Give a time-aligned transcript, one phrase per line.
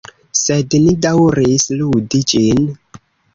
[0.37, 2.67] Sed ni daŭris ludi ĝin.